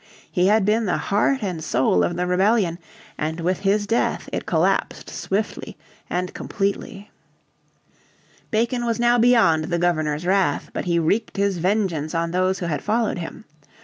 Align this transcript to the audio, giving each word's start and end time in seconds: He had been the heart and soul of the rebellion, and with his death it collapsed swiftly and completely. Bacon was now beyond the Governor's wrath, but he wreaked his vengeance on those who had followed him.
He 0.31 0.47
had 0.47 0.65
been 0.65 0.85
the 0.87 0.97
heart 0.97 1.43
and 1.43 1.63
soul 1.63 2.03
of 2.03 2.15
the 2.15 2.25
rebellion, 2.25 2.79
and 3.19 3.39
with 3.39 3.59
his 3.59 3.85
death 3.85 4.27
it 4.33 4.47
collapsed 4.47 5.11
swiftly 5.11 5.77
and 6.09 6.33
completely. 6.33 7.11
Bacon 8.49 8.83
was 8.83 8.99
now 8.99 9.19
beyond 9.19 9.65
the 9.65 9.77
Governor's 9.77 10.25
wrath, 10.25 10.71
but 10.73 10.85
he 10.85 10.97
wreaked 10.97 11.37
his 11.37 11.59
vengeance 11.59 12.15
on 12.15 12.31
those 12.31 12.57
who 12.57 12.65
had 12.65 12.81
followed 12.83 13.19
him. 13.19 13.45